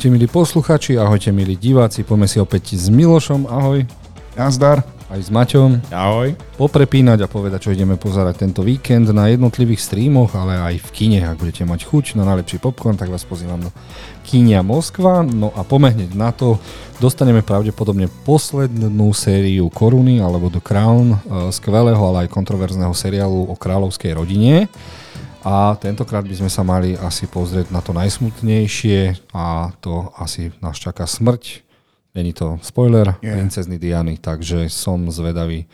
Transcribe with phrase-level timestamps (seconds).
[0.00, 3.84] Ahojte milí posluchači, ahojte milí diváci, poďme si opäť s Milošom, ahoj.
[4.32, 4.80] Nazdar.
[5.12, 5.92] Aj s Maťom.
[5.92, 6.32] Ahoj.
[6.56, 11.20] Poprepínať a povedať, čo ideme pozerať tento víkend na jednotlivých streamoch, ale aj v kine,
[11.20, 13.68] ak budete mať chuť na najlepší popcorn, tak vás pozývam do
[14.24, 15.20] Kínia Moskva.
[15.20, 16.56] No a pomehneť na to
[16.96, 23.54] dostaneme pravdepodobne poslednú sériu Koruny alebo The Crown, eh, skvelého, ale aj kontroverzného seriálu o
[23.58, 24.72] kráľovskej rodine.
[25.40, 30.76] A tentokrát by sme sa mali asi pozrieť na to najsmutnejšie a to asi nás
[30.76, 31.69] čaká smrť
[32.20, 33.32] Není to spoiler, yeah.
[33.32, 35.64] princezny Diany, takže som zvedavý.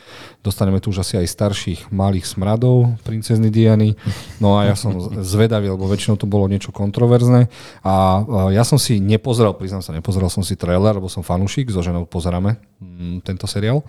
[0.47, 3.99] Dostaneme tu už asi aj starších malých smradov princezny Diany.
[4.39, 4.95] No a ja som
[5.27, 7.51] zvedavý, lebo väčšinou to bolo niečo kontroverzné.
[7.83, 8.23] A
[8.55, 12.07] ja som si nepozrel, priznám sa, nepozrel som si trailer, lebo som fanúšik, so ženou
[12.07, 13.83] pozeráme mm, tento seriál.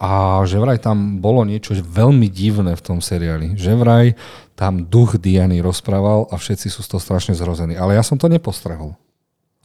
[0.00, 3.52] A že vraj tam bolo niečo veľmi divné v tom seriáli.
[3.52, 4.06] Že vraj
[4.56, 7.76] tam duch Diany rozprával a všetci sú z toho strašne zrození.
[7.76, 8.96] Ale ja som to nepostrehol.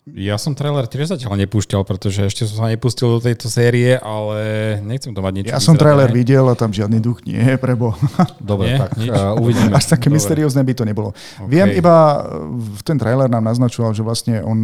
[0.03, 4.75] Ja som trailer tiež zatiaľ nepúšťal, pretože ešte som sa nepustil do tejto série, ale
[4.83, 5.55] nechcem to mať niečo.
[5.55, 7.95] Ja som trailer videl a tam žiadny duch nie je, prebo.
[8.43, 8.79] Dobre, nie?
[8.83, 9.71] tak uh, uvidíme.
[9.71, 10.19] Až také Dobre.
[10.19, 11.15] mysteriózne by to nebolo.
[11.15, 11.47] Okay.
[11.47, 12.19] Viem iba,
[12.51, 14.59] v ten trailer nám naznačoval, že vlastne on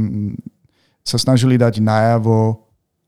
[1.07, 2.59] sa snažili dať najavo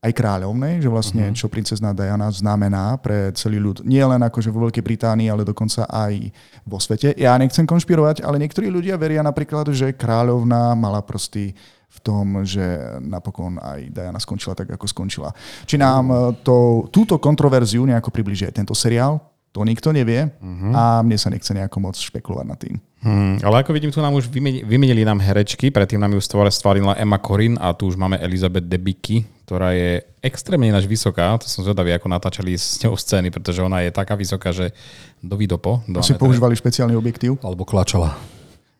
[0.02, 1.36] aj kráľovnej, že vlastne uh-huh.
[1.36, 3.86] čo princezná Diana znamená pre celý ľud.
[3.86, 6.32] Nie len akože vo Veľkej Británii, ale dokonca aj
[6.66, 7.14] vo svete.
[7.14, 11.54] Ja nechcem konšpirovať, ale niektorí ľudia veria napríklad, že kráľovná mala prostý
[11.92, 12.62] v tom, že
[13.04, 15.30] napokon aj Diana skončila tak, ako skončila.
[15.68, 19.20] Či nám eh, to, túto kontroverziu nejako približí aj tento seriál,
[19.52, 20.72] to nikto nevie uh-huh.
[20.72, 22.80] a mne sa nechce nejako moc špekulovať nad tým.
[23.02, 26.94] Hmm, ale ako vidím, tu nám už vymenili, vymenili nám herečky, predtým nám ju stvorila
[26.96, 31.34] Emma Corin a tu už máme Elizabeth Debicki, ktorá je extrémne naš vysoká.
[31.36, 34.70] To som zvedavý, ako natáčali s ňou scény, pretože ona je taká vysoká, že
[35.18, 35.82] do vidopo.
[35.90, 37.42] Do si používali špeciálny objektív?
[37.42, 38.16] Alebo klačala.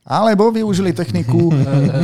[0.03, 1.55] Alebo využili techniku,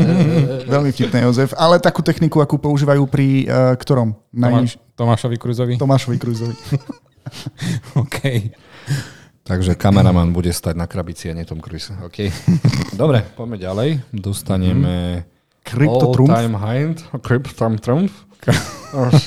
[0.74, 4.14] veľmi vtipné Jozef, ale takú techniku, akú používajú pri uh, ktorom?
[4.30, 4.78] Najniž...
[4.94, 5.74] Tomášovi Kruzovi?
[5.82, 6.54] Tomášovi Kruzovi.
[8.02, 8.18] OK.
[9.42, 11.90] Takže kameraman bude stať na krabici a nie Tom Cruise.
[12.04, 12.30] OK.
[13.02, 13.88] Dobre, poďme ďalej.
[14.14, 15.26] Dostaneme
[15.66, 16.30] Crypto Trump.
[16.30, 16.96] All time hind.
[17.26, 18.12] Crypto Trump.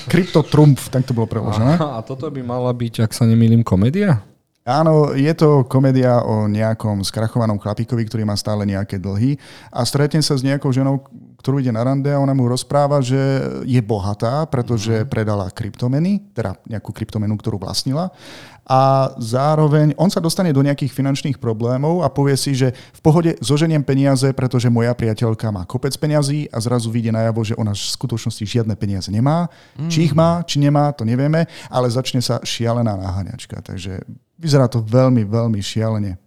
[0.08, 1.76] Crypto Trump, tak to bolo preložené.
[1.76, 4.24] A, a toto by mala byť, ak sa nemýlim, komédia?
[4.62, 9.34] Áno, je to komédia o nejakom skrachovanom chlapíkovi, ktorý má stále nejaké dlhy
[9.74, 11.02] a stretne sa s nejakou ženou,
[11.42, 13.18] ktorú ide na rande a ona mu rozpráva, že
[13.66, 15.10] je bohatá, pretože mm.
[15.10, 18.14] predala kryptomeny, teda nejakú kryptomenu, ktorú vlastnila
[18.62, 23.34] a zároveň on sa dostane do nejakých finančných problémov a povie si, že v pohode
[23.42, 27.82] zoženiem peniaze, pretože moja priateľka má kopec peniazí a zrazu vyjde najavo, že ona v
[27.82, 29.50] skutočnosti žiadne peniaze nemá.
[29.74, 29.90] Mm.
[29.90, 33.58] Či ich má, či nemá, to nevieme, ale začne sa šialená náhaňačka.
[33.66, 34.06] Takže
[34.42, 36.18] vyzerá to veľmi, veľmi šialene.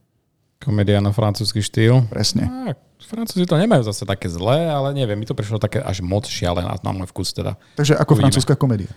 [0.63, 2.07] Komédia na francúzsky štýl.
[2.07, 2.47] Presne.
[2.47, 2.73] A,
[3.05, 6.65] Francúzi to nemajú zase také zlé, ale neviem, mi to prišlo také až moc šialené
[6.65, 7.53] na môj vkus teda.
[7.77, 8.23] Takže ako Uvidíme.
[8.33, 8.89] francúzska komédia.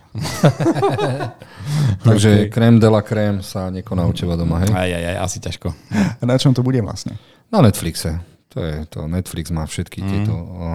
[2.07, 4.71] Takže crème de la crème sa nekoná u teba doma, hej?
[4.73, 5.67] Aj, aj, aj, asi ťažko.
[5.93, 7.21] A na čom to bude vlastne?
[7.53, 8.17] Na Netflixe.
[8.49, 9.05] To je to.
[9.05, 10.07] Netflix má všetky mm.
[10.09, 10.65] tieto o,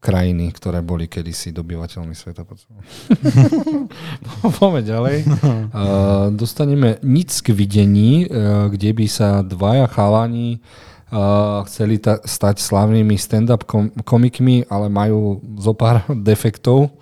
[0.00, 2.42] krajiny, ktoré boli kedysi dobyvateľmi sveta.
[4.58, 5.16] Poďme ďalej.
[5.72, 10.60] Uh, dostaneme nic k videní, uh, kde by sa dvaja chalani
[11.12, 16.92] uh, chceli ta- stať slavnými stand-up kom- komikmi, ale majú zo pár defektov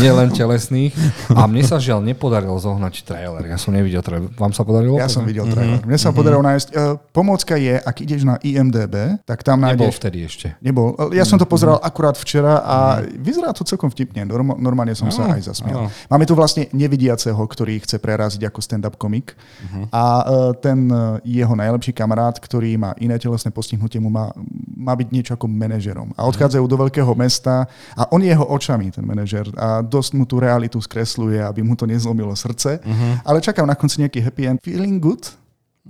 [0.00, 0.94] nie len telesných.
[1.34, 3.42] A mne sa žiaľ nepodarilo zohnať trailer.
[3.46, 4.30] Ja som nevidel trailer.
[4.38, 4.96] Vám sa podarilo?
[4.98, 5.82] Ja som videl trailer.
[5.82, 5.88] Mm-hmm.
[5.90, 6.18] Mne sa mm-hmm.
[6.18, 6.68] podarilo nájsť.
[6.70, 9.82] Uh, pomocka je, ak ideš na IMDB, tak tam nájdeš...
[9.82, 10.46] Nebol vtedy ešte.
[10.62, 10.94] Nebol.
[11.16, 11.90] Ja som to pozeral mm-hmm.
[11.90, 13.18] akurát včera a mm-hmm.
[13.18, 14.22] vyzerá to celkom vtipne.
[14.28, 15.86] Norm- normálne som no, sa aj zasmial.
[15.86, 15.92] No.
[16.12, 19.34] Máme tu vlastne nevidiaceho, ktorý chce preraziť ako stand-up komik.
[19.34, 19.84] Mm-hmm.
[19.90, 24.30] A uh, ten uh, jeho najlepší kamarát, ktorý má iné telesné postihnutie, mu má,
[24.76, 26.12] má byť niečo ako manažerom.
[26.14, 27.64] A odchádzajú do veľkého mesta
[27.96, 29.48] a on je jeho očami, ten manažer.
[29.56, 32.84] A dosť mu tú realitu skresluje, aby mu to nezlomilo srdce.
[32.84, 33.12] Uh-huh.
[33.24, 34.58] Ale čakám na konci nejaký happy end.
[34.60, 35.32] Feeling good?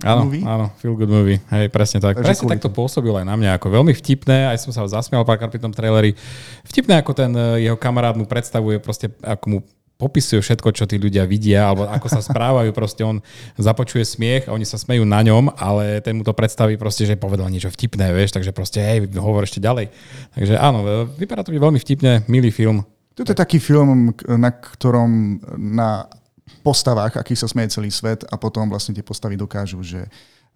[0.01, 0.41] Áno, movie?
[0.41, 1.37] áno, feel good movie.
[1.53, 2.17] Hej, presne tak.
[2.17, 3.61] Takže presne tak to pôsobilo aj na mňa.
[3.61, 6.17] Ako veľmi vtipné, aj som sa zasmial párkrát pri tom traileri.
[6.65, 9.59] Vtipné, ako ten eh, jeho kamarát mu predstavuje, proste ako mu
[10.01, 12.73] popisuje všetko, čo tí ľudia vidia, alebo ako sa správajú.
[12.79, 13.21] Proste on
[13.55, 17.15] započuje smiech a oni sa smejú na ňom, ale ten mu to predstaví proste, že
[17.15, 19.93] povedal niečo vtipné, vieš, takže proste hej, hovor ešte ďalej.
[20.33, 22.83] Takže áno, vypadá to byť veľmi vtipne, milý film.
[23.13, 26.09] Toto je taký film, na ktorom na
[26.65, 30.07] postavách, akých sa smeje celý svet a potom vlastne tie postavy dokážu, že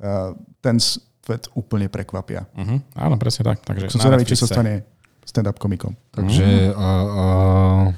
[0.02, 2.48] uh, ten svet úplne prekvapia.
[2.56, 2.80] Uh-huh.
[2.96, 3.62] Áno, presne tak.
[3.62, 4.88] Takže Som zvedavý, čo sa stane
[5.28, 5.94] stand-up komikom.
[6.16, 7.94] Takže uh, uh,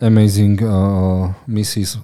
[0.00, 1.98] Amazing uh, Mrs.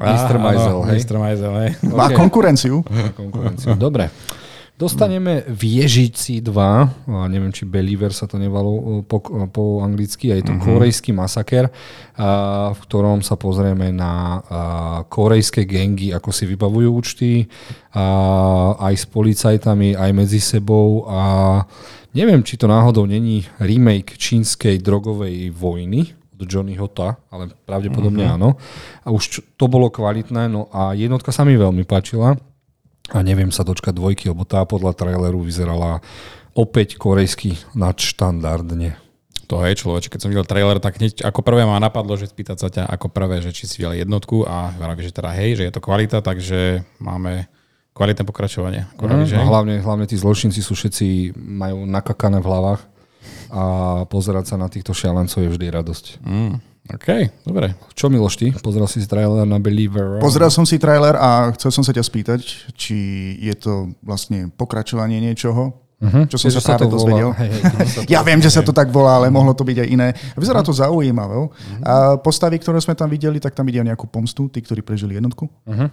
[0.00, 0.36] Mr.
[0.40, 0.98] Maisel, hej?
[1.04, 1.16] Mr.
[1.20, 1.70] Maisel, hej.
[1.92, 2.16] Má okay.
[2.16, 2.80] konkurenciu.
[2.88, 3.76] Má konkurenciu.
[3.76, 4.08] Dobre.
[4.82, 6.50] Dostaneme Viežici 2,
[7.06, 10.66] a neviem, či Believer sa to nevalo po, po anglicky, a je to uh-huh.
[10.74, 14.20] korejský masaker, a, v ktorom sa pozrieme na a,
[15.06, 17.46] korejské gengy, ako si vybavujú účty,
[17.94, 18.02] a,
[18.90, 21.22] aj s policajtami, aj medzi sebou a
[22.10, 26.10] neviem, či to náhodou není remake čínskej drogovej vojny,
[26.42, 28.34] od Johnny Hota, ale pravdepodobne mm-hmm.
[28.34, 28.58] áno.
[29.06, 32.34] A už to bolo kvalitné, no a jednotka sa mi veľmi páčila
[33.10, 35.98] a neviem sa dočkať dvojky, lebo tá podľa traileru vyzerala
[36.54, 39.00] opäť korejsky nadštandardne.
[39.50, 42.56] To je človeč, keď som videl trailer, tak hneď ako prvé ma napadlo, že spýtať
[42.56, 45.66] sa ťa ako prvé, že či si videl jednotku a vraví, že teda hej, že
[45.68, 47.50] je to kvalita, takže máme
[47.92, 48.88] kvalitné pokračovanie.
[48.96, 49.36] mm, že?
[49.36, 52.80] Hlavne, hlavne tí zločinci sú všetci, majú nakakané v hlavách
[53.52, 53.62] a
[54.08, 56.04] pozerať sa na týchto šialencov je vždy radosť.
[56.24, 56.71] Mm.
[56.90, 57.08] OK,
[57.46, 57.78] dobre.
[57.94, 58.50] Čo Miloš, ty?
[58.58, 60.18] Pozrel si trailer na Believer?
[60.18, 62.40] Pozrel som si trailer a chcel som sa ťa spýtať,
[62.74, 62.98] či
[63.38, 66.26] je to vlastne pokračovanie niečoho, Uh-huh.
[66.26, 67.30] Čo som Jež sa práve dozvedel.
[67.38, 70.10] Hej, hej, ja viem, že sa to tak volá, ale mohlo to byť aj iné.
[70.34, 71.46] Vyzerá to zaujímavé.
[71.46, 71.54] Uh-huh.
[71.86, 75.46] A postavy, ktoré sme tam videli, tak tam ide nejakú pomstu, tí, ktorí prežili jednotku.
[75.46, 75.86] Uh-huh.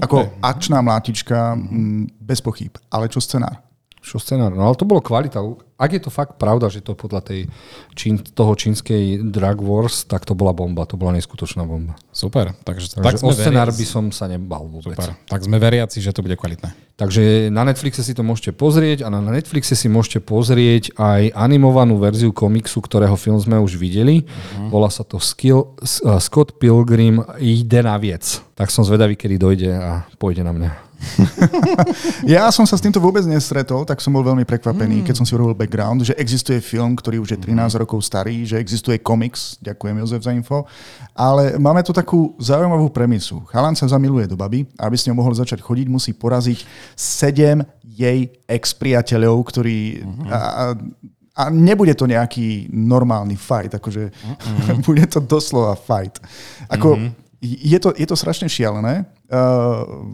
[0.00, 0.32] Ako okay.
[0.40, 2.08] akčná mlátička, uh-huh.
[2.24, 2.72] bez pochyb.
[2.88, 3.67] Ale čo scenár?
[4.08, 4.56] Čo scenár?
[4.56, 5.44] No ale to bolo kvalita
[5.78, 7.40] ak je to fakt pravda, že to podľa tej
[7.94, 11.94] čín, toho čínskej Drug Wars, tak to bola bomba, to bola neskutočná bomba.
[12.10, 12.50] Super.
[12.66, 14.98] Takže, takže tak o scenár by som sa nebal vôbec.
[14.98, 15.14] Super.
[15.30, 16.74] Tak sme veriaci, že to bude kvalitné.
[16.98, 21.94] Takže na Netflixe si to môžete pozrieť a na Netflixe si môžete pozrieť aj animovanú
[22.02, 24.26] verziu komiksu, ktorého film sme už videli.
[24.26, 24.74] Uh-huh.
[24.74, 28.42] Volá sa to Skill, uh, Scott Pilgrim ide na viec.
[28.58, 30.87] Tak som zvedavý, kedy dojde a pôjde na mňa.
[32.34, 35.04] ja som sa s týmto vôbec nestretol, tak som bol veľmi prekvapený, mm.
[35.06, 37.80] keď som si urobil background, že existuje film, ktorý už je 13 mm.
[37.86, 40.66] rokov starý, že existuje komiks, ďakujem Jozef za info,
[41.14, 43.42] ale máme tu takú zaujímavú premisu.
[43.50, 46.66] Chalan sa zamiluje do baby a aby s ňou mohol začať chodiť, musí poraziť
[46.98, 50.02] sedem jej ex-priateľov, ktorí...
[50.02, 50.28] Mm-hmm.
[50.30, 50.64] A, a,
[51.38, 54.82] a nebude to nejaký normálny fight, akože mm-hmm.
[54.88, 56.18] bude to doslova fight.
[56.70, 57.10] Ako, mm-hmm.
[57.42, 59.06] je, to, je to strašne šialené,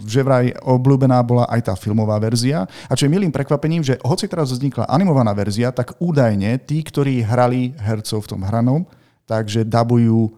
[0.05, 2.67] že vraj obľúbená bola aj tá filmová verzia.
[2.91, 7.23] A čo je milým prekvapením, že hoci teraz vznikla animovaná verzia, tak údajne tí, ktorí
[7.23, 8.83] hrali hercov v tom hranom,
[9.25, 10.35] takže dabujú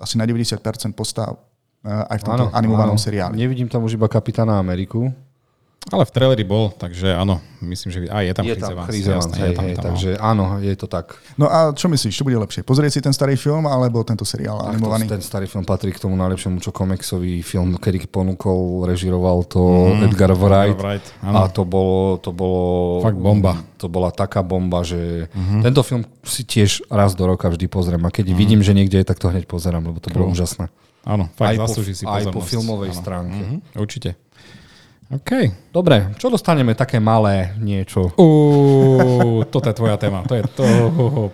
[0.00, 0.62] asi na 90%
[0.94, 1.36] postav
[1.84, 3.02] uh, aj v tomto áno, animovanom áno.
[3.02, 3.34] seriáli.
[3.36, 5.10] Nevidím tam už iba Kapitána Ameriku.
[5.88, 9.32] Ale v traileri bol, takže áno, myslím, že aj je tam je Chris hej, tam,
[9.40, 11.16] hej, tam, takže áno, je to tak.
[11.40, 12.68] No a čo myslíš, čo bude lepšie?
[12.68, 15.08] Pozrieť si ten starý film alebo tento seriál Ach, animovaný?
[15.08, 19.96] To, ten starý film patrí k tomu najlepšiemu, čo komiksový film, kedy ponúkol, režiroval to
[19.96, 20.76] mm, Edgar Wright.
[20.76, 23.00] Wright a to bolo, to bolo...
[23.00, 23.56] Fakt bomba.
[23.80, 25.64] To bola taká bomba, že mm-hmm.
[25.64, 28.36] tento film si tiež raz do roka vždy pozriem a keď mm.
[28.36, 30.36] vidím, že niekde je, tak to hneď pozerám, lebo to bolo cool.
[30.36, 30.68] úžasné.
[31.08, 32.28] Áno, fakt aj zaslúži po, si pozornosť.
[32.28, 33.00] Aj po filmovej áno.
[33.00, 33.40] stránke.
[33.40, 34.10] Mm-hmm, určite.
[35.10, 35.30] OK.
[35.74, 38.14] Dobre, čo dostaneme také malé niečo?
[38.14, 40.22] Uh, toto je tvoja téma.
[40.22, 40.62] To je to.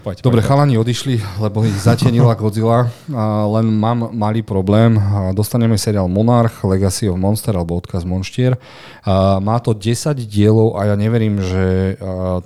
[0.01, 0.49] Poď, Dobre, poď.
[0.49, 2.89] chalani odišli, lebo ich zatienila Godzilla.
[3.13, 4.97] A len mám malý problém.
[5.37, 8.57] Dostaneme seriál Monarch, Legacy of Monster alebo Odkaz Monštier.
[9.05, 11.97] A má to 10 dielov a ja neverím, že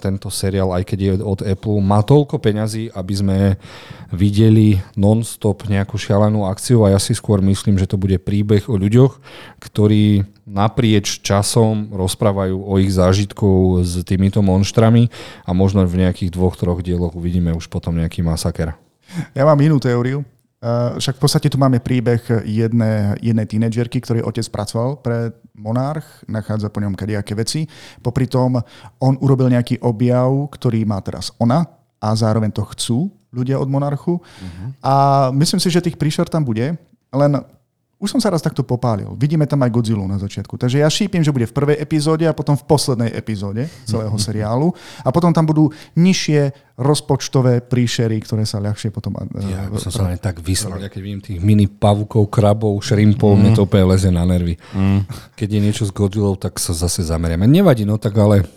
[0.02, 3.38] tento seriál, aj keď je od Apple, má toľko peňazí, aby sme
[4.10, 8.74] videli non-stop nejakú šialenú akciu a ja si skôr myslím, že to bude príbeh o
[8.74, 9.22] ľuďoch,
[9.62, 15.06] ktorí naprieč časom rozprávajú o ich zážitkov s týmito monštrami
[15.46, 18.74] a možno v nejakých dvoch, troch dieloch uvidíme už potom nejaký masaker.
[19.30, 20.26] Ja mám inú teóriu.
[21.00, 26.68] Však v podstate tu máme príbeh jedné, jednej tínedžerky, ktorý otec pracoval pre Monarch, nachádza
[26.68, 27.64] po ňom kadejaké veci.
[28.04, 28.60] Popri tom
[29.00, 31.64] on urobil nejaký objav, ktorý má teraz ona
[31.96, 34.20] a zároveň to chcú ľudia od Monarchu.
[34.20, 34.68] Uh-huh.
[34.84, 34.94] A
[35.32, 36.76] myslím si, že tých príšer tam bude,
[37.08, 37.32] len
[38.00, 39.12] už som sa raz takto popálil.
[39.12, 40.56] Vidíme tam aj Godzilla na začiatku.
[40.56, 44.72] Takže ja šípim, že bude v prvej epizóde a potom v poslednej epizóde celého seriálu.
[45.04, 45.68] A potom tam budú
[46.00, 49.20] nižšie rozpočtové príšery, ktoré sa ľahšie potom...
[49.20, 53.36] Eh, ja by som sa tak vyslal, ja keď vidím tých mini pavukov, krabov, šrimpov,
[53.36, 53.40] mm.
[53.44, 54.56] mne to úplne leze na nervy.
[54.72, 55.04] Mm.
[55.36, 57.44] Keď je niečo s Godzilla, tak sa zase zameriame.
[57.44, 58.48] Nevadí, no tak ale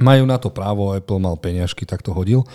[0.00, 2.48] majú na to právo, Apple mal peňažky, tak to hodil.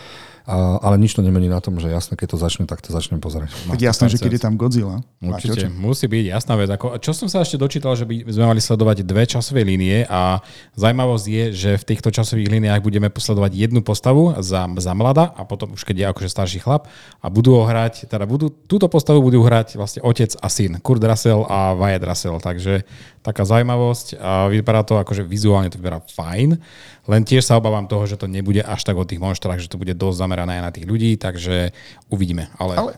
[0.44, 3.24] A, ale nič to nemení na tom, že jasné, keď to začne, tak to začnem
[3.24, 3.56] pozerať.
[3.64, 5.00] Tak jasné, že keď je tam Godzilla.
[5.24, 6.68] Určite, musí byť jasná vec.
[6.68, 10.44] Ako, čo som sa ešte dočítal, že by sme mali sledovať dve časové línie a
[10.76, 15.48] zaujímavosť je, že v týchto časových líniách budeme posledovať jednu postavu za, za mlada a
[15.48, 16.92] potom už keď je akože starší chlap
[17.24, 21.00] a budú ho hrať, teda budú, túto postavu budú hrať vlastne otec a syn, Kurt
[21.00, 22.84] Russell a Wyatt Russell, takže
[23.24, 26.60] taká zaujímavosť a vypadá to akože vizuálne to vyberá fajn.
[27.08, 29.80] Len tiež sa obávam toho, že to nebude až tak o tých monštrách, že to
[29.80, 31.72] bude dosť zamerané aj na tých ľudí, takže
[32.12, 32.52] uvidíme.
[32.60, 32.76] Ale...
[32.76, 32.94] Ale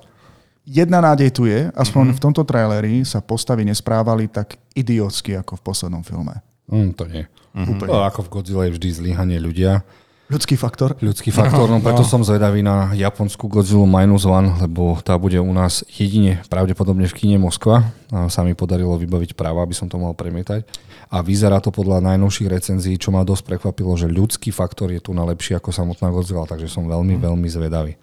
[0.65, 2.17] jedna nádej tu je, aspoň mm-hmm.
[2.17, 6.41] v tomto traileri sa postavy nesprávali tak idiotsky ako v poslednom filme.
[6.65, 7.23] Mm, to nie.
[7.53, 7.71] Mm-hmm.
[7.77, 7.89] Úplne.
[7.93, 9.85] No, ako v Godzilla je vždy zlyhanie ľudia.
[10.25, 10.97] Ľudský faktor.
[11.05, 12.09] Ľudský faktor, no preto no.
[12.09, 17.13] som zvedavý na japonskú Godzilla Minus One, lebo tá bude u nás jedine pravdepodobne v
[17.13, 17.93] kine Moskva.
[18.09, 20.65] A sa mi podarilo vybaviť práva, aby som to mohol premietať.
[21.13, 25.13] A vyzerá to podľa najnovších recenzií, čo ma dosť prekvapilo, že ľudský faktor je tu
[25.13, 27.21] na lepší ako samotná Godzilla, takže som veľmi, mm.
[27.21, 27.93] veľmi zvedavý.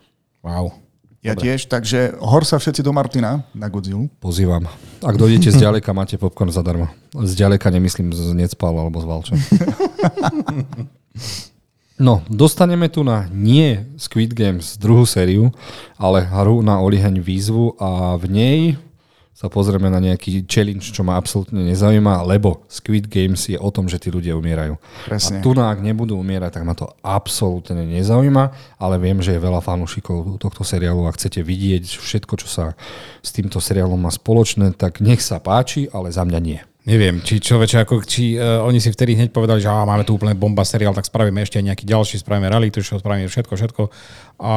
[0.47, 0.79] Wow.
[1.27, 1.55] Ja Dobre.
[1.55, 4.07] tiež, takže hor sa všetci do Martina na Godzilla.
[4.23, 4.71] Pozývam.
[5.03, 6.87] Ak dojdete z ďaleka, máte popcorn zadarmo.
[7.19, 9.35] Z ďaleka nemyslím z Necpal alebo z Valča.
[12.03, 15.55] No, dostaneme tu na nie Squid Games druhú sériu,
[15.95, 18.59] ale hru na oliheň výzvu a v nej
[19.31, 23.87] sa pozrieme na nejaký challenge, čo ma absolútne nezaujíma, lebo Squid Games je o tom,
[23.87, 24.83] že tí ľudia umierajú.
[25.07, 25.39] Presne.
[25.39, 28.51] A tu, ak nebudú umierať, tak ma to absolútne nezaujíma,
[28.83, 32.65] ale viem, že je veľa fanúšikov tohto seriálu a chcete vidieť všetko, čo sa
[33.23, 36.59] s týmto seriálom má spoločné, tak nech sa páči, ale za mňa nie.
[36.83, 40.19] Neviem, či človeče, ako, či uh, oni si vtedy hneď povedali, že á, máme tu
[40.19, 43.83] úplne bomba seriál, tak spravíme ešte nejaký ďalší, spravíme reality show, spravíme všetko, všetko.
[44.43, 44.53] A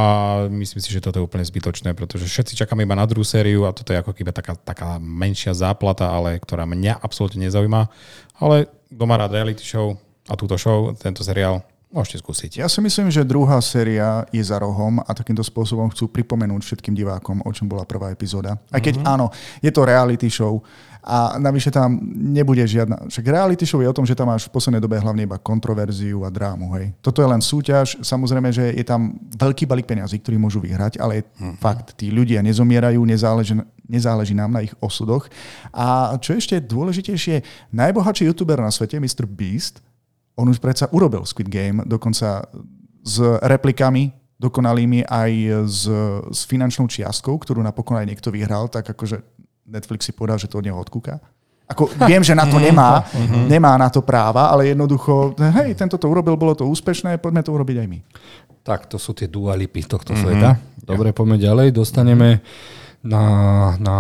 [0.50, 3.78] myslím si, že toto je úplne zbytočné, pretože všetci čakáme iba na druhú sériu a
[3.78, 7.94] toto je ako keby taká, taká menšia záplata, ale ktorá mňa absolútne nezaujíma.
[8.42, 9.94] Ale kto má rád reality show
[10.26, 11.62] a túto show, tento seriál,
[11.94, 12.52] môžete skúsiť.
[12.62, 16.94] Ja si myslím, že druhá séria je za rohom a takýmto spôsobom chcú pripomenúť všetkým
[16.98, 18.58] divákom, o čom bola prvá epizóda.
[18.70, 19.14] Aj keď mm-hmm.
[19.14, 20.60] áno, je to reality show,
[21.06, 23.06] a navyše tam nebude žiadna...
[23.14, 26.26] Však reality show je o tom, že tam máš v poslednej dobe hlavne iba kontroverziu
[26.26, 26.74] a drámu.
[26.74, 26.98] Hej.
[26.98, 28.02] Toto je len súťaž.
[28.02, 31.62] Samozrejme, že je tam veľký balík peniazí, ktorý môžu vyhrať, ale mm-hmm.
[31.62, 33.54] fakt, tí ľudia nezomierajú, nezáleží,
[33.86, 35.30] nezáleží nám na ich osudoch.
[35.70, 39.30] A čo ešte dôležitejšie, najbohatší youtuber na svete, Mr.
[39.30, 39.86] Beast,
[40.36, 42.44] on už predsa urobil Squid Game, dokonca
[43.06, 45.32] s replikami dokonalými aj
[45.64, 45.88] s,
[46.28, 49.24] s finančnou čiastkou, ktorú napokon aj niekto vyhral, tak akože
[49.66, 51.24] Netflix si povedal, že to od neho odkúka.
[51.66, 53.50] Ako, viem, že na to nemá, mhm.
[53.50, 57.56] nemá na to práva, ale jednoducho, hej, tento to urobil, bolo to úspešné, poďme to
[57.56, 58.00] urobiť aj my.
[58.66, 60.26] Tak, to sú tie dualipy tohto mm-hmm.
[60.26, 60.50] sveta.
[60.82, 61.70] Dobre, poďme ďalej.
[61.70, 62.42] Dostaneme
[63.06, 63.24] na,
[63.78, 63.98] na...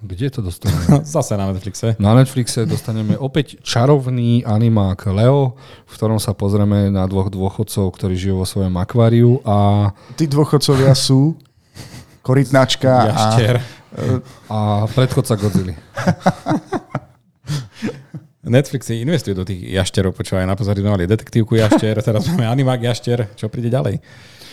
[0.00, 1.04] Kde to dostaneme?
[1.04, 2.00] Zase na Netflixe.
[2.00, 8.16] Na Netflixe dostaneme opäť čarovný animák Leo, v ktorom sa pozrieme na dvoch dôchodcov, ktorí
[8.16, 9.92] žijú vo svojom akváriu a...
[10.16, 11.36] Tí dôchodcovia sú
[12.24, 13.24] korytnačka a
[14.48, 15.72] a predchodca Godzilla.
[18.48, 23.68] Netflix investuje do tých jašterov, počúvaj, napozorovali detektívku jašter, teraz máme animák jašter, čo príde
[23.68, 24.00] ďalej?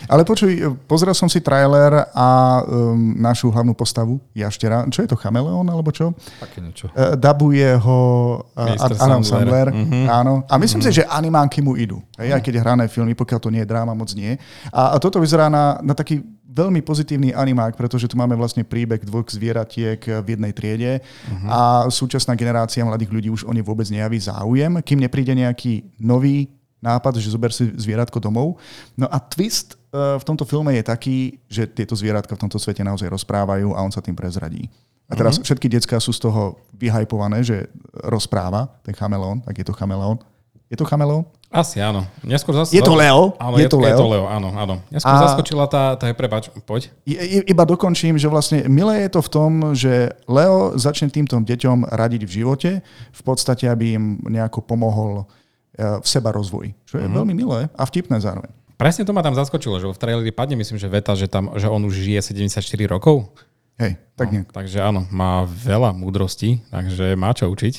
[0.09, 0.51] Ale počuj,
[0.85, 4.85] pozrel som si trailer a um, našu hlavnú postavu, Jaštera.
[4.91, 6.13] Čo je to, chameleón alebo čo?
[6.39, 6.91] Také niečo.
[6.91, 7.99] Uh, dabuje ho
[8.43, 9.71] uh, Adam Sandler.
[9.71, 10.05] Mm-hmm.
[10.11, 10.43] Áno.
[10.47, 10.95] A myslím mm-hmm.
[10.95, 11.99] si, že animánky mu idú.
[12.19, 14.37] Hej, aj keď hrané filmy, pokiaľ to nie je dráma, moc nie.
[14.71, 16.23] A, a toto vyzerá na, na taký
[16.55, 21.51] veľmi pozitívny animák, pretože tu máme vlastne príbeh dvoch zvieratiek v jednej triede uh-huh.
[21.51, 21.59] a
[21.91, 26.54] súčasná generácia mladých ľudí už o ne vôbec nejaví záujem, kým nepríde nejaký nový
[26.85, 28.61] nápad, že zober si zvieratko domov.
[28.93, 31.17] No a twist uh, v tomto filme je taký,
[31.49, 34.69] že tieto zvieratka v tomto svete naozaj rozprávajú a on sa tým prezradí.
[35.05, 35.45] A teraz uh-huh.
[35.45, 37.69] všetky detská sú z toho vyhajpované, že
[38.05, 40.17] rozpráva ten chameleón, tak je to chameleón.
[40.65, 41.29] Je to chameleón?
[41.53, 42.09] Asi áno.
[42.25, 42.73] Neskôr zas...
[42.73, 43.37] Je to Leo?
[43.37, 43.93] Áno, je, je, to Leo.
[43.93, 44.75] je to Leo, áno, áno.
[44.89, 45.23] Neskôr a...
[45.29, 46.89] zaskočila tá, tá prepač, poď.
[47.45, 52.21] Iba dokončím, že vlastne milé je to v tom, že Leo začne týmto deťom radiť
[52.25, 52.71] v živote,
[53.13, 55.25] v podstate, aby im nejako pomohol e,
[55.75, 56.73] v seba rozvoji.
[56.87, 57.17] Čo je mm-hmm.
[57.19, 58.51] veľmi milé a vtipné zároveň.
[58.75, 61.71] Presne to ma tam zaskočilo, že v traileri padne, myslím, že veta, že, tam, že
[61.71, 62.59] on už žije 74
[62.91, 63.31] rokov.
[63.79, 64.41] Hej, tak no, nie.
[64.47, 67.75] Takže áno, má veľa múdrostí, takže má čo učiť.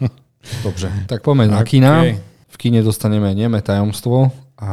[0.64, 2.16] Dobre, tak poďme na kina.
[2.50, 4.72] V kine dostaneme Neme tajomstvo a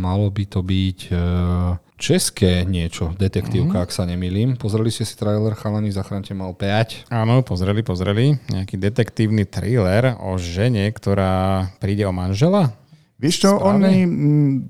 [0.00, 1.14] malo by to byť e,
[2.00, 3.84] české niečo, detektívka, mm-hmm.
[3.84, 4.56] ak sa nemýlim.
[4.56, 7.12] Pozreli ste si trailer Chalani, zachránte mal 5.
[7.12, 8.40] Áno, pozreli, pozreli.
[8.48, 12.72] Nejaký detektívny thriller o žene, ktorá príde o manžela.
[13.18, 13.82] Vieš čo, on,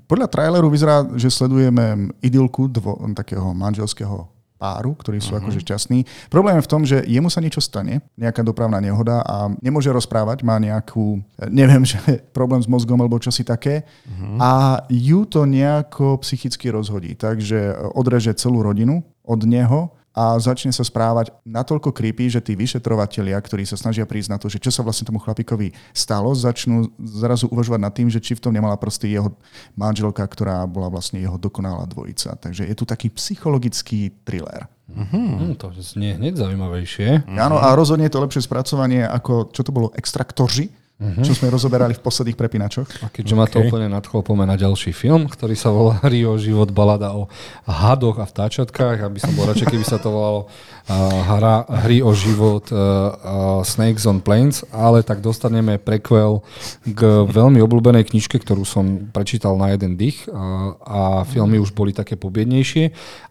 [0.09, 5.41] podľa traileru vyzerá, že sledujeme idylku dvo, takého manželského páru, ktorí sú uh-huh.
[5.47, 6.03] akože šťastní.
[6.27, 10.43] Problém je v tom, že jemu sa niečo stane, nejaká dopravná nehoda a nemôže rozprávať,
[10.43, 11.97] má nejakú, neviem, že
[12.35, 14.35] problém s mozgom alebo čosi také uh-huh.
[14.37, 14.51] a
[14.91, 17.15] ju to nejako psychicky rozhodí.
[17.15, 23.39] Takže odreže celú rodinu od neho a začne sa správať natoľko creepy, že tí vyšetrovatelia,
[23.39, 27.47] ktorí sa snažia prísť na to, že čo sa vlastne tomu chlapikovi stalo, začnú zrazu
[27.47, 29.31] uvažovať nad tým, že či v tom nemala prsty jeho
[29.79, 32.35] manželka, ktorá bola vlastne jeho dokonalá dvojica.
[32.35, 34.67] Takže je tu taký psychologický thriller.
[34.91, 35.55] Uh-huh.
[35.55, 37.29] to znie hneď zaujímavejšie.
[37.39, 40.67] Áno, a rozhodne je to lepšie spracovanie ako, čo to bolo, extraktoři,
[40.99, 41.23] uh-huh.
[41.23, 43.03] čo sme rozoberali v posledných prepínačoch.
[43.03, 43.39] A keďže okay.
[43.39, 47.31] ma to úplne nadchlo, poďme na ďalší film, ktorý sa volá Rio život balada o
[47.65, 49.07] hadoch a vtáčatkách.
[49.07, 50.51] Aby som bol radšej, keby sa to volalo
[50.89, 56.41] hra, hry o život uh, uh, Snakes on Plains, ale tak dostaneme prequel
[56.83, 61.93] k veľmi obľúbenej knižke, ktorú som prečítal na jeden dých uh, a filmy už boli
[61.93, 62.89] také pobiednejšie,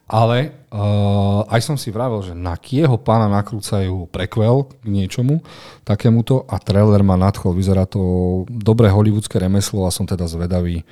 [0.09, 5.41] ale uh, aj som si vravel, že na kieho pána nakrúcajú prequel k niečomu
[5.83, 7.57] takémuto a trailer ma nadchol.
[7.57, 10.85] Vyzerá to dobré hollywoodske remeslo a som teda zvedavý,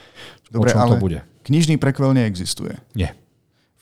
[0.49, 1.21] Dobre, o čom to bude.
[1.45, 2.77] knižný prequel neexistuje.
[2.97, 3.13] Nie.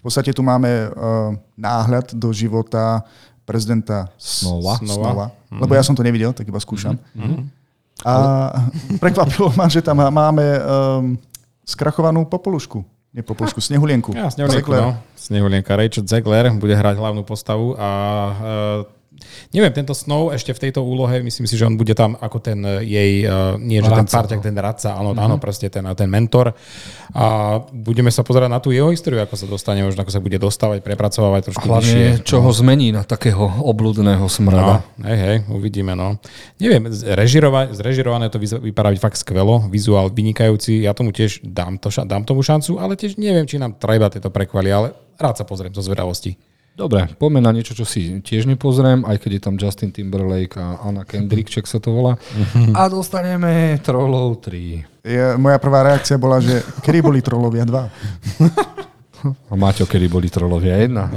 [0.02, 3.06] V podstate tu máme uh, náhľad do života
[3.44, 4.80] prezidenta Snova.
[4.80, 4.94] Snova.
[4.94, 5.26] Snova.
[5.28, 5.60] Mm-hmm.
[5.60, 6.96] Lebo ja som to nevidel, tak iba skúšam.
[7.16, 7.42] Mm-hmm.
[8.04, 8.14] A
[9.02, 10.62] prekvapilo ma, že tam máme um,
[11.64, 12.84] skrachovanú popolušku.
[13.14, 14.10] Nie popolušku, snehulienku.
[14.10, 14.98] Ja, snehulienku, no.
[15.14, 15.78] Snehulienka.
[15.78, 17.90] Rachel Zegler bude hrať hlavnú postavu a
[18.34, 18.93] uh,
[19.54, 22.58] Neviem, tento Snow ešte v tejto úlohe, myslím si, že on bude tam ako ten
[22.66, 24.44] eh, jej, uh, nie že radca, ten parťak, no.
[24.44, 25.24] ten radca, áno, mm-hmm.
[25.24, 26.52] áno, proste ten, ten mentor.
[27.14, 30.38] A budeme sa pozerať na tú jeho históriu, ako sa dostane, možno ako sa bude
[30.42, 32.26] dostávať, prepracovať trošku Hlavne, vyššie.
[32.26, 34.82] čo ho zmení na takého obludného smrada.
[34.98, 36.18] No, hej, hej, uvidíme, no.
[36.58, 42.42] Neviem, zrežirované to vypadá fakt skvelo, vizuál vynikajúci, ja tomu tiež dám, to, dám tomu
[42.42, 46.53] šancu, ale tiež neviem, či nám treba tieto prekvali, ale rád sa pozriem zo zvedavosti.
[46.74, 50.82] Dobre, poďme na niečo, čo si tiež nepozriem, aj keď je tam Justin Timberlake a
[50.82, 52.18] Anna Kendrick, čak sa to volá.
[52.74, 55.06] A dostaneme Trollov 3.
[55.06, 58.90] Je, moja prvá reakcia bola, že kedy boli Trollovia 2?
[59.32, 61.08] A Maťo, kedy boli trolovia jedna.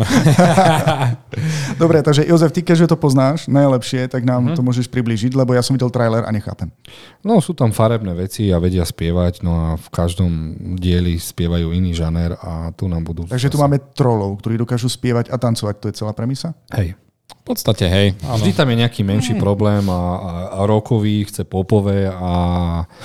[1.82, 4.58] Dobre, takže Jozef, ty keďže to poznáš najlepšie, tak nám mm-hmm.
[4.58, 6.72] to môžeš približiť, lebo ja som videl trailer a nechápem.
[7.26, 10.32] No, sú tam farebné veci a vedia spievať, no a v každom
[10.80, 13.28] dieli spievajú iný žaner a tu nám budú...
[13.28, 16.56] Takže tu máme trolov, ktorí dokážu spievať a tancovať, to je celá premisa?
[16.72, 16.96] Hej.
[17.28, 18.08] V podstate, hej.
[18.24, 18.40] Áno.
[18.40, 22.32] Vždy tam je nejaký menší problém a, a, a rokový chce popové a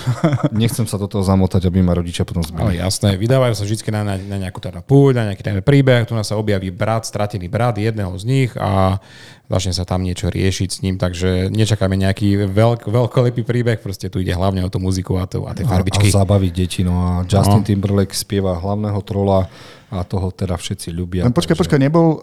[0.54, 2.78] nechcem sa do toho zamotať, aby ma rodičia potom zbili.
[2.78, 6.06] Ale jasné, vydávajú sa vždy na, na, na nejakú teda púť, na nejaký ten príbeh,
[6.06, 9.02] tu nás sa objaví brat, stratený brat jedného z nich a
[9.50, 14.22] začne sa tam niečo riešiť s ním, takže nečakáme nejaký veľk, veľkolepý príbeh, proste tu
[14.22, 16.10] ide hlavne o tú muziku a, tú, a tie farbičky.
[16.10, 17.66] A, a zabaviť deti, no a Justin no.
[17.66, 19.46] Timberlake spieva hlavného trola
[19.90, 21.22] a toho teda všetci ľubia.
[21.22, 21.62] No, počkaj, takže...
[21.62, 22.22] počkaj, nebol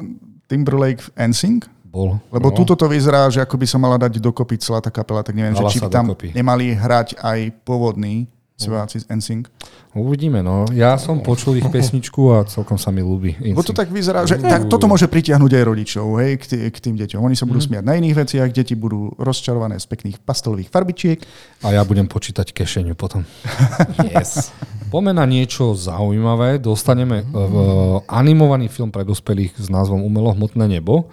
[0.50, 1.79] Timberlake v NSYNC?
[1.90, 2.22] Bol.
[2.30, 2.56] Lebo no.
[2.56, 5.58] túto to vyzerá, že ako by sa mala dať dokopy celá tá kapela, tak neviem,
[5.58, 6.38] že či by tam dokopy.
[6.38, 9.48] nemali hrať aj pôvodní speváci z NSYNC.
[9.96, 10.68] Uvidíme, no.
[10.76, 13.40] Ja som počul ich pesničku a celkom sa mi ľúbi.
[13.56, 16.78] Bo to tak vyzerá, že tak, toto môže pritiahnuť aj rodičov, hej, k, tý, k
[16.78, 17.24] tým deťom.
[17.24, 17.66] Oni sa budú mm.
[17.72, 21.24] smiať na iných veciach, deti budú rozčarované z pekných pastelových farbičiek.
[21.66, 23.24] A ja budem počítať kešeniu potom.
[24.14, 24.54] yes.
[24.92, 26.60] Poďme na niečo zaujímavé.
[26.62, 31.10] Dostaneme uh, animovaný film pre dospelých s názvom Umelohmotné nebo.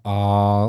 [0.00, 0.16] A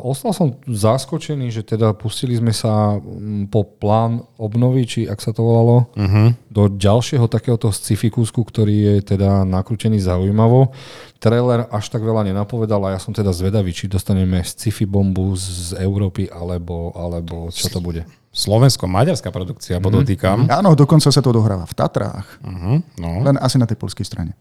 [0.04, 5.32] ostal som zaskočený, že teda pustili sme sa mm, po plán obnovy, či ak sa
[5.32, 6.36] to volalo, uh-huh.
[6.52, 10.76] do ďalšieho takéhoto sci-fi kúsku, ktorý je teda nakrútený zaujímavo.
[11.24, 15.80] Trailer až tak veľa nenapovedal a ja som teda zvedavý, či dostaneme sci-fi bombu z
[15.80, 18.04] Európy, alebo, alebo čo to bude.
[18.32, 19.88] Slovensko-maďarská produkcia, mm-hmm.
[19.92, 20.38] podotýkam.
[20.48, 20.60] Mm-hmm.
[20.64, 22.28] Áno, dokonca sa to dohráva v Tatrách.
[22.40, 22.76] Mm-hmm.
[23.04, 23.28] No.
[23.28, 24.40] Len asi na tej polskej strane.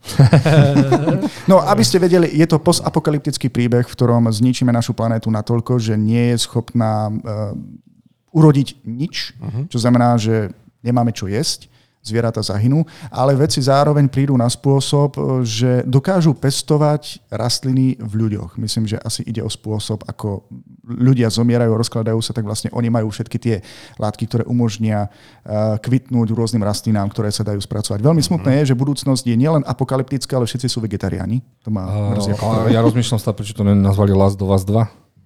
[1.50, 5.98] no, aby ste vedeli, je to postapokalyptický príbeh, v ktorom zničíme našu planétu natoľko, že
[5.98, 7.50] nie je schopná uh,
[8.30, 9.64] urodiť nič, mm-hmm.
[9.70, 11.69] čo znamená, že nemáme čo jesť
[12.00, 12.80] zvieratá zahynú,
[13.12, 18.56] ale veci zároveň prídu na spôsob, e, že dokážu pestovať rastliny v ľuďoch.
[18.56, 20.48] Myslím, že asi ide o spôsob, ako
[20.88, 23.56] ľudia zomierajú, rozkladajú sa, tak vlastne oni majú všetky tie
[24.00, 25.08] látky, ktoré umožnia e,
[25.76, 28.00] kvitnúť rôznym rastlinám, ktoré sa dajú spracovať.
[28.00, 28.64] Veľmi smutné mm-hmm.
[28.64, 31.44] je, že budúcnosť je nielen apokalyptická, ale všetci sú vegetariáni.
[31.64, 34.72] To má uh, ja rozmýšľam stále, prečo to nenazvali Last of Us 2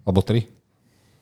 [0.04, 0.63] alebo 3.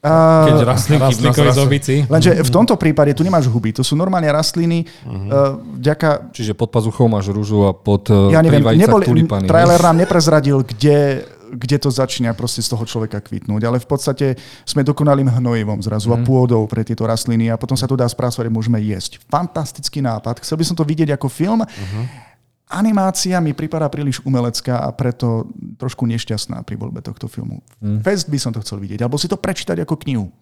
[0.03, 1.15] Uh, Keď rastlinky
[1.55, 2.03] zobici.
[2.11, 4.83] Lenže v tomto prípade tu nemáš huby, to sú normálne rastliny.
[5.07, 5.15] Uh-huh.
[5.15, 6.35] Uh, vďaka...
[6.35, 9.47] Čiže pod pazuchou máš rúžu a pod uh, ja neviem, neboli, tulipany.
[9.47, 11.23] Trailer nám neprezradil, kde,
[11.55, 13.63] kde to začína proste z toho človeka kvitnúť.
[13.63, 14.27] Ale v podstate
[14.67, 16.19] sme dokonalým hnojivom zrazu uh-huh.
[16.19, 16.27] a mhm.
[16.27, 19.23] pôdou pre tieto rastliny a potom sa to dá spracovať a môžeme jesť.
[19.31, 20.43] Fantastický nápad.
[20.43, 21.63] Chcel by som to vidieť ako film.
[21.63, 22.32] Uh-huh
[22.73, 27.61] animácia mi pripadá príliš umelecká a preto trošku nešťastná pri voľbe tohto filmu.
[27.85, 28.01] Mm.
[28.01, 30.33] Fest by som to chcel vidieť, alebo si to prečítať ako knihu.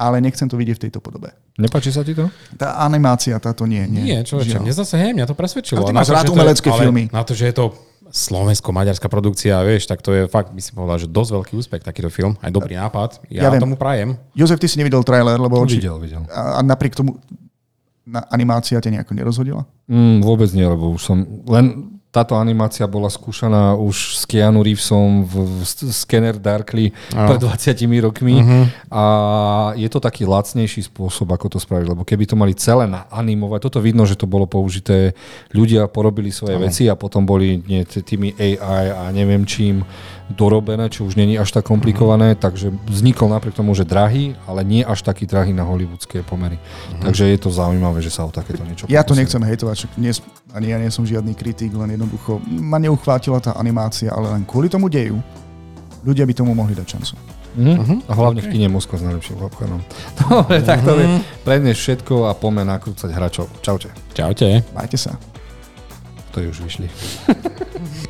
[0.00, 1.28] Ale nechcem to vidieť v tejto podobe.
[1.60, 2.32] Nepáči sa ti to?
[2.56, 3.84] Tá animácia, táto nie.
[3.84, 5.84] Nie, nie človeče, mne zase, hej, mňa to presvedčilo.
[5.84, 7.12] Ale ty máš rád umelecké filmy.
[7.12, 7.76] Na to, že je to
[8.10, 12.10] slovensko-maďarská produkcia, vieš, tak to je fakt, by si povedal, že dosť veľký úspech takýto
[12.10, 13.22] film, aj dobrý nápad.
[13.30, 13.62] Ja, ja viem.
[13.62, 14.18] tomu prajem.
[14.34, 15.62] Jozef, ty si nevidel trailer, lebo...
[15.62, 16.26] Videl, videl.
[16.32, 17.22] A, a napriek tomu
[18.06, 19.62] na animácia ťa nejako nerozhodila?
[19.90, 25.22] Mm, vôbec nie, lebo už som len táto animácia bola skúšaná už s Keanu Reevesom
[25.22, 27.26] v, v Scanner Darkly oh.
[27.30, 28.64] pred 20 rokmi uh-huh.
[28.90, 29.04] a
[29.78, 33.78] je to taký lacnejší spôsob, ako to spraviť, lebo keby to mali celé animovať, toto
[33.78, 35.14] vidno, že to bolo použité,
[35.54, 36.66] ľudia porobili svoje uh-huh.
[36.66, 39.86] veci a potom boli nie, tými AI a neviem čím
[40.30, 42.42] dorobené, čo už není až tak komplikované, mm-hmm.
[42.42, 46.56] takže vznikol napriek tomu, že drahý, ale nie až taký drahý na hollywoodské pomery.
[46.56, 47.02] Mm-hmm.
[47.02, 50.14] Takže je to zaujímavé, že sa o takéto niečo Ja to nechcem hejtovať, nie,
[50.54, 54.70] ani ja nie som žiadny kritik, len jednoducho ma neuchvátila tá animácia, ale len kvôli
[54.70, 55.18] tomu deju
[56.04, 57.14] ľudia by tomu mohli dať šancu.
[57.50, 57.76] Mm-hmm.
[57.82, 57.98] Uh-huh.
[58.06, 58.48] A hlavne okay.
[58.48, 59.82] v kine Moskva s najlepším popcornom.
[60.22, 61.20] Dobre, tak to je mhm.
[61.42, 63.50] pre dnes všetko a poďme nakrúcať hračov.
[63.58, 63.90] Čaute.
[64.14, 64.62] Čaute.
[64.70, 65.18] Majte sa.
[66.30, 66.86] To je už vyšli.